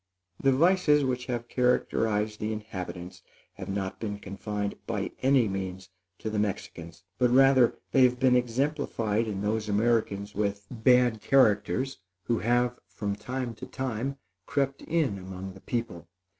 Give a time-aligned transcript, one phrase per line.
[0.41, 3.21] The vices which have characterized the inhabitants
[3.53, 8.35] have not been confined, by any means, to the Mexicans; but rather they have been
[8.35, 14.17] exemplified in those Americans with bad characters, who have, from time to time,
[14.47, 16.07] crept in among the people.